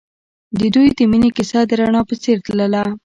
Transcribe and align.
د 0.59 0.61
دوی 0.73 0.87
د 0.97 0.99
مینې 1.11 1.29
کیسه 1.37 1.59
د 1.69 1.71
رڼا 1.79 2.01
په 2.09 2.15
څېر 2.21 2.37
تلله. 2.45 2.83